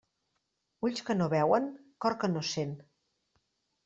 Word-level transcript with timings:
Ulls 0.87 1.03
que 1.09 1.15
no 1.17 1.27
veuen, 1.33 1.67
cor 2.05 2.15
que 2.23 2.31
no 2.31 2.43
sent. 2.53 2.73